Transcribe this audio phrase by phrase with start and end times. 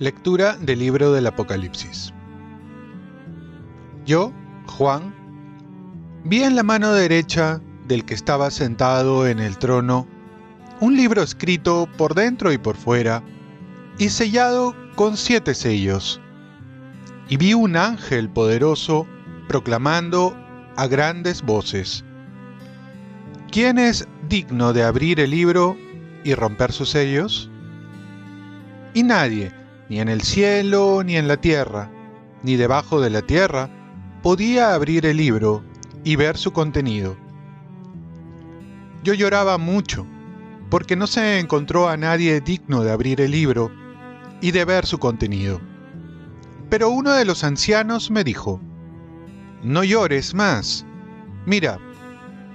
[0.00, 2.12] Lectura del libro del Apocalipsis.
[4.04, 4.32] Yo,
[4.66, 5.14] Juan,
[6.24, 10.06] vi en la mano derecha del que estaba sentado en el trono
[10.80, 13.22] un libro escrito por dentro y por fuera
[13.96, 16.20] y sellado con siete sellos.
[17.28, 19.06] Y vi un ángel poderoso
[19.48, 20.36] proclamando
[20.76, 22.04] a grandes voces,
[23.50, 25.76] ¿quién es digno de abrir el libro
[26.24, 27.50] y romper sus sellos?
[28.94, 29.52] Y nadie,
[29.88, 31.90] ni en el cielo, ni en la tierra,
[32.42, 33.70] ni debajo de la tierra,
[34.22, 35.64] podía abrir el libro
[36.04, 37.16] y ver su contenido.
[39.02, 40.06] Yo lloraba mucho,
[40.70, 43.70] porque no se encontró a nadie digno de abrir el libro
[44.40, 45.60] y de ver su contenido.
[46.70, 48.60] Pero uno de los ancianos me dijo,
[49.64, 50.84] No llores más.
[51.46, 51.78] Mira,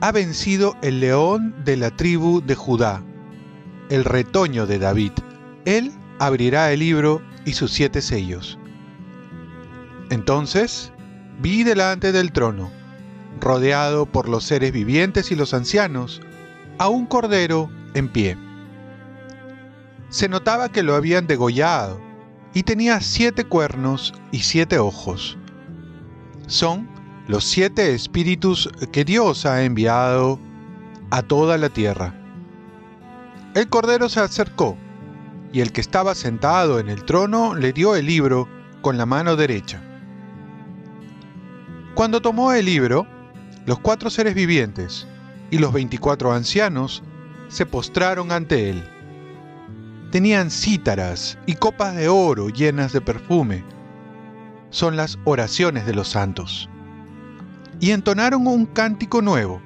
[0.00, 3.02] ha vencido el león de la tribu de Judá,
[3.90, 5.10] el retoño de David.
[5.64, 5.90] Él
[6.20, 8.56] abrirá el libro y sus siete sellos.
[10.10, 10.92] Entonces
[11.40, 12.70] vi delante del trono,
[13.40, 16.20] rodeado por los seres vivientes y los ancianos,
[16.78, 18.38] a un cordero en pie.
[20.08, 22.00] Se notaba que lo habían degollado
[22.54, 25.36] y tenía siete cuernos y siete ojos.
[26.46, 26.91] Son
[27.28, 30.40] los siete espíritus que Dios ha enviado
[31.10, 32.14] a toda la tierra.
[33.54, 34.76] El cordero se acercó
[35.52, 38.48] y el que estaba sentado en el trono le dio el libro
[38.80, 39.80] con la mano derecha.
[41.94, 43.06] Cuando tomó el libro,
[43.66, 45.06] los cuatro seres vivientes
[45.50, 47.02] y los veinticuatro ancianos
[47.48, 48.82] se postraron ante él.
[50.10, 53.62] Tenían cítaras y copas de oro llenas de perfume.
[54.70, 56.68] Son las oraciones de los santos.
[57.82, 59.60] Y entonaron un cántico nuevo.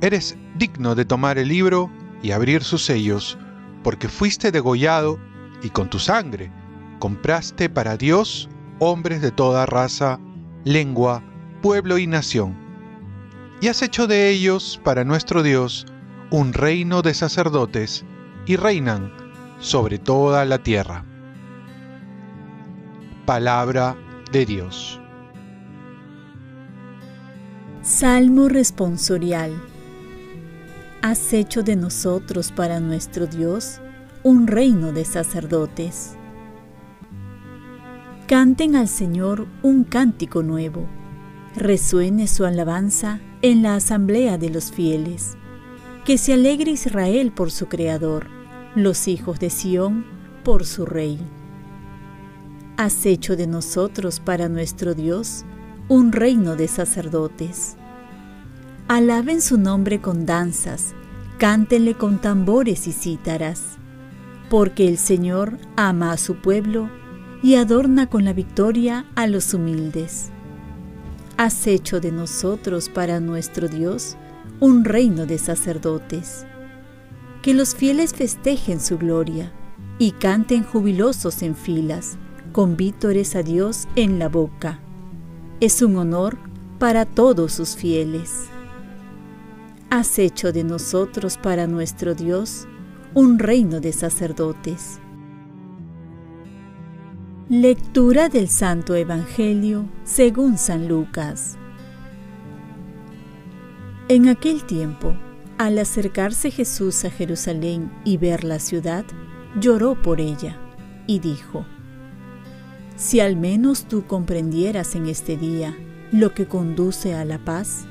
[0.00, 1.90] Eres digno de tomar el libro
[2.22, 3.36] y abrir sus sellos
[3.82, 5.18] porque fuiste degollado
[5.60, 6.52] y con tu sangre
[7.00, 8.48] compraste para Dios
[8.78, 10.20] hombres de toda raza,
[10.64, 11.24] lengua,
[11.62, 12.56] pueblo y nación.
[13.60, 15.86] Y has hecho de ellos para nuestro Dios
[16.30, 18.04] un reino de sacerdotes
[18.46, 19.12] y reinan
[19.58, 21.04] sobre toda la tierra.
[23.26, 23.96] Palabra
[24.30, 25.00] de Dios.
[27.90, 29.50] Salmo responsorial
[31.02, 33.80] has hecho de nosotros para nuestro Dios
[34.22, 36.14] un reino de sacerdotes.
[38.28, 40.86] Canten al Señor un cántico nuevo,
[41.56, 45.36] resuene su alabanza en la asamblea de los fieles.
[46.04, 48.28] Que se alegre Israel por su Creador,
[48.76, 50.06] los hijos de Sión
[50.44, 51.18] por su Rey.
[52.76, 55.44] Has hecho de nosotros para nuestro Dios
[55.88, 57.76] un reino de sacerdotes.
[58.90, 60.94] Alaben su nombre con danzas,
[61.38, 63.78] cántenle con tambores y cítaras,
[64.48, 66.90] porque el Señor ama a su pueblo
[67.40, 70.30] y adorna con la victoria a los humildes.
[71.36, 74.16] Has hecho de nosotros para nuestro Dios
[74.58, 76.44] un reino de sacerdotes.
[77.42, 79.52] Que los fieles festejen su gloria
[80.00, 82.18] y canten jubilosos en filas,
[82.50, 84.80] con vítores a Dios en la boca.
[85.60, 86.38] Es un honor
[86.80, 88.50] para todos sus fieles
[89.90, 92.68] has hecho de nosotros para nuestro Dios
[93.12, 95.00] un reino de sacerdotes.
[97.48, 101.56] Lectura del Santo Evangelio según San Lucas.
[104.08, 105.16] En aquel tiempo,
[105.58, 109.04] al acercarse Jesús a Jerusalén y ver la ciudad,
[109.60, 110.56] lloró por ella
[111.08, 111.66] y dijo,
[112.94, 115.76] Si al menos tú comprendieras en este día
[116.12, 117.86] lo que conduce a la paz,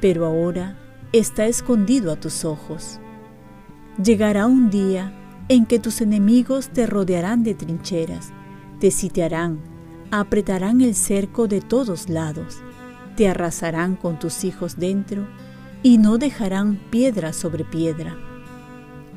[0.00, 0.76] pero ahora
[1.18, 2.98] está escondido a tus ojos.
[4.02, 5.12] Llegará un día
[5.48, 8.32] en que tus enemigos te rodearán de trincheras,
[8.80, 9.60] te sitiarán,
[10.10, 12.58] apretarán el cerco de todos lados,
[13.16, 15.28] te arrasarán con tus hijos dentro
[15.84, 18.16] y no dejarán piedra sobre piedra,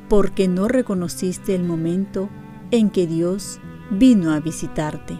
[0.08, 2.28] porque no reconociste el momento
[2.70, 3.58] en que Dios
[3.90, 5.18] vino a visitarte.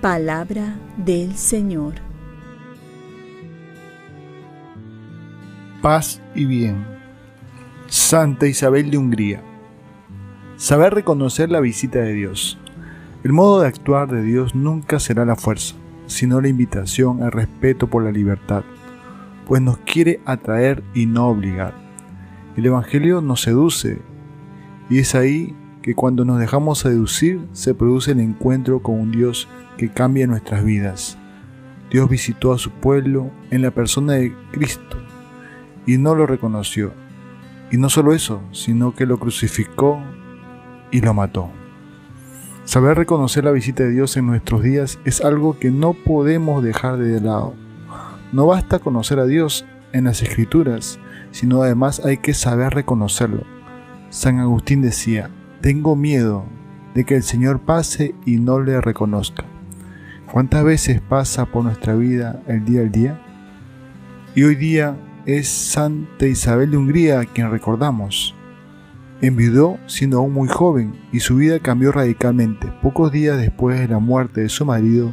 [0.00, 2.09] Palabra del Señor.
[5.80, 6.84] Paz y bien.
[7.86, 9.42] Santa Isabel de Hungría.
[10.56, 12.58] Saber reconocer la visita de Dios.
[13.24, 15.74] El modo de actuar de Dios nunca será la fuerza,
[16.06, 18.62] sino la invitación al respeto por la libertad,
[19.46, 21.74] pues nos quiere atraer y no obligar.
[22.56, 24.00] El Evangelio nos seduce,
[24.88, 29.48] y es ahí que cuando nos dejamos seducir se produce el encuentro con un Dios
[29.76, 31.18] que cambia nuestras vidas.
[31.90, 35.09] Dios visitó a su pueblo en la persona de Cristo
[35.86, 36.92] y no lo reconoció.
[37.70, 40.00] Y no solo eso, sino que lo crucificó
[40.90, 41.50] y lo mató.
[42.64, 46.98] Saber reconocer la visita de Dios en nuestros días es algo que no podemos dejar
[46.98, 47.54] de lado.
[48.32, 50.98] No basta conocer a Dios en las escrituras,
[51.32, 53.44] sino además hay que saber reconocerlo.
[54.10, 55.30] San Agustín decía,
[55.60, 56.44] tengo miedo
[56.94, 59.44] de que el Señor pase y no le reconozca.
[60.30, 63.20] ¿Cuántas veces pasa por nuestra vida el día al día?
[64.34, 64.96] Y hoy día
[65.26, 68.34] es Santa Isabel de Hungría quien recordamos.
[69.20, 72.72] Enviudó siendo aún muy joven y su vida cambió radicalmente.
[72.82, 75.12] Pocos días después de la muerte de su marido,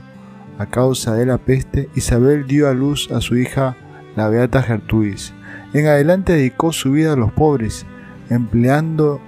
[0.58, 3.76] a causa de la peste, Isabel dio a luz a su hija,
[4.16, 5.34] la beata Gertrudis.
[5.74, 7.86] En adelante dedicó su vida a los pobres,
[8.30, 9.20] empleando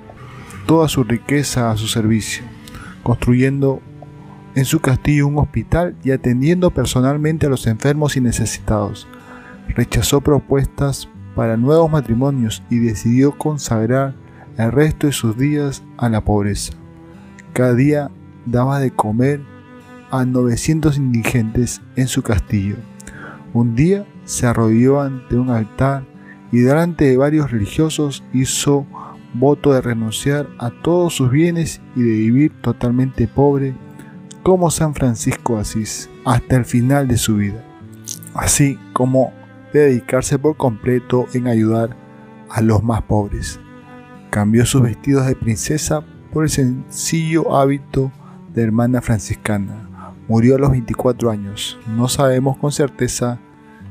[0.66, 2.44] toda su riqueza a su servicio,
[3.04, 3.82] construyendo
[4.56, 9.08] en su castillo un hospital y atendiendo personalmente a los enfermos y necesitados.
[9.76, 14.16] Rechazó propuestas para nuevos matrimonios y decidió consagrar
[14.58, 16.74] el resto de sus días a la pobreza.
[17.54, 18.12] Cada día
[18.46, 19.42] daba de comer
[20.12, 22.76] a 900 indigentes en su castillo.
[23.54, 26.06] Un día se arrodilló ante un altar
[26.52, 28.86] y delante de varios religiosos hizo
[29.34, 33.76] voto de renunciar a todos sus bienes y de vivir totalmente pobre
[34.44, 37.64] como San Francisco Asís hasta el final de su vida,
[38.34, 39.34] así como
[39.74, 41.96] de dedicarse por completo en ayudar
[42.50, 43.60] a los más pobres.
[44.30, 48.12] Cambió sus vestidos de princesa por el sencillo hábito
[48.54, 49.88] de hermana franciscana.
[50.28, 51.80] Murió a los 24 años.
[51.88, 53.40] No sabemos con certeza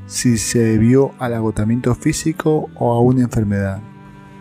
[0.05, 3.81] si se debió al agotamiento físico o a una enfermedad.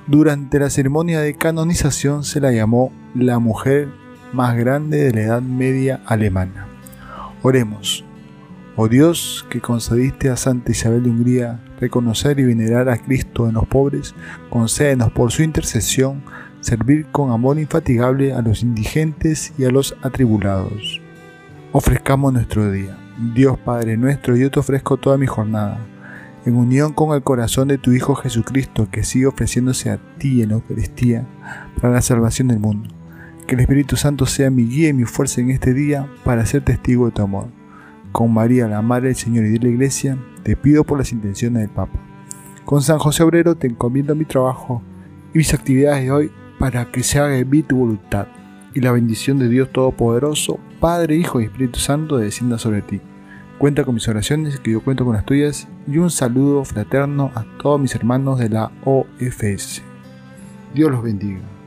[0.06, 3.88] Durante la ceremonia de canonización se la llamó la mujer
[4.32, 6.66] más grande de la Edad Media alemana.
[7.42, 8.07] Oremos.
[8.80, 13.54] Oh Dios, que concediste a Santa Isabel de Hungría reconocer y venerar a Cristo en
[13.54, 14.14] los pobres,
[14.50, 16.22] concédenos por su intercesión
[16.60, 21.00] servir con amor infatigable a los indigentes y a los atribulados.
[21.72, 22.96] Ofrezcamos nuestro día.
[23.34, 25.80] Dios Padre nuestro, yo te ofrezco toda mi jornada,
[26.46, 30.52] en unión con el corazón de tu Hijo Jesucristo, que sigue ofreciéndose a ti en
[30.52, 31.26] Eucaristía
[31.80, 32.94] para la salvación del mundo.
[33.48, 36.64] Que el Espíritu Santo sea mi guía y mi fuerza en este día para ser
[36.64, 37.57] testigo de tu amor
[38.12, 41.62] con María, la Madre del Señor y de la Iglesia, te pido por las intenciones
[41.62, 41.98] del Papa.
[42.64, 44.82] Con San José Obrero te encomiendo mi trabajo
[45.34, 48.28] y mis actividades de hoy para que se haga en mí tu voluntad.
[48.74, 53.00] Y la bendición de Dios Todopoderoso, Padre, Hijo y Espíritu Santo descienda sobre ti.
[53.58, 57.44] Cuenta con mis oraciones, que yo cuento con las tuyas, y un saludo fraterno a
[57.60, 59.82] todos mis hermanos de la OFS.
[60.74, 61.57] Dios los bendiga.